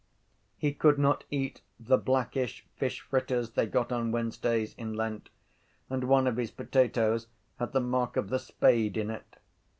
[0.57, 5.29] He could not eat the blackish fish fritters they got on Wednesdays in Lent
[5.91, 7.27] and one of his potatoes
[7.59, 9.35] had the mark of the spade in it.